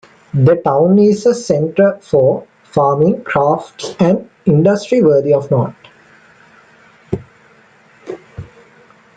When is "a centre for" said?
1.27-2.47